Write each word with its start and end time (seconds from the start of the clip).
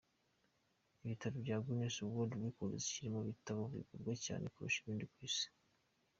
Igitabo 1.03 1.37
cya 1.45 1.57
Guinness 1.63 1.95
World 2.13 2.33
Records 2.43 2.85
kiri 2.93 3.09
mu 3.15 3.21
bitabo 3.29 3.61
bigurwa 3.73 4.13
cyane 4.25 4.45
kurusha 4.53 4.79
ibindi 4.81 5.05
ku 5.11 5.17
Isi. 5.29 5.47